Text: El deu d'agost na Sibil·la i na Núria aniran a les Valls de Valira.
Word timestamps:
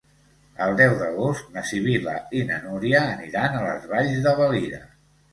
El 0.67 0.71
deu 0.77 0.93
d'agost 1.01 1.51
na 1.57 1.61
Sibil·la 1.71 2.15
i 2.39 2.41
na 2.47 2.57
Núria 2.63 3.01
aniran 3.17 3.57
a 3.59 3.61
les 3.67 3.85
Valls 3.93 4.17
de 4.29 4.33
Valira. 4.41 4.81